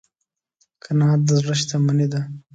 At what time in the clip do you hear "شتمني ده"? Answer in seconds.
1.61-2.21